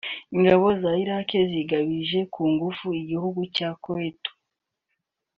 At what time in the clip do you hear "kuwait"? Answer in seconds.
3.81-4.21